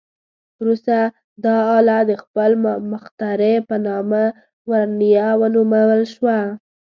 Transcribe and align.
وروسته 0.59 0.95
دا 1.45 1.55
آله 1.77 1.97
د 2.09 2.11
خپل 2.23 2.51
مخترع 2.91 3.55
په 3.69 3.75
نامه 3.87 4.23
"ورنیه" 4.69 5.29
ونومول 5.39 6.01
شوه. 6.13 6.37